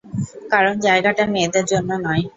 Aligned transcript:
কারণ 0.51 0.73
জায়গাটা 0.79 1.23
মেয়েদের 1.33 1.65
জন্য 1.71 1.89
নয়। 2.05 2.23